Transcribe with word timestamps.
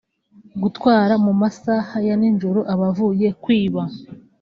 gutwara 0.61 1.13
mu 1.25 1.33
masaha 1.41 1.95
ya 2.07 2.15
nijoro 2.19 2.59
abavuye 2.73 3.27
kwiba 3.43 3.81